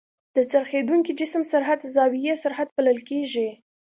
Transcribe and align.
د 0.35 0.37
څرخېدونکي 0.51 1.11
جسم 1.19 1.43
سرعت 1.51 1.79
زاويي 1.95 2.33
سرعت 2.43 2.69
بلل 2.75 2.99
کېږي. 3.09 3.49